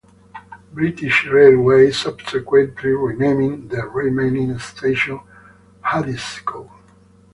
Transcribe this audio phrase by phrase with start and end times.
[0.73, 5.19] British Railways subsequently renamed the remaining station
[5.85, 6.71] Haddiscoe.